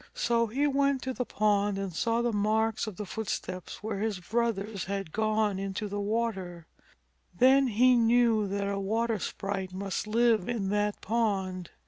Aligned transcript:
So 0.15 0.47
he 0.47 0.65
went 0.65 1.03
to 1.03 1.13
the 1.13 1.25
pond 1.27 1.77
and 1.77 1.93
saw 1.93 2.23
the 2.23 2.33
marks 2.33 2.87
of 2.87 2.95
the 2.95 3.05
footsteps 3.05 3.83
where 3.83 3.99
his 3.99 4.19
brothers 4.19 4.85
had 4.85 5.11
gone 5.11 5.57
down 5.57 5.63
into 5.63 5.87
the 5.87 5.99
water. 5.99 6.65
Then 7.37 7.67
he 7.67 7.95
knew 7.95 8.47
that 8.47 8.67
a 8.67 8.79
water 8.79 9.19
sprite 9.19 9.73
must 9.73 10.07
live 10.07 10.49
in 10.49 10.69
that 10.69 11.01
pond. 11.01 11.69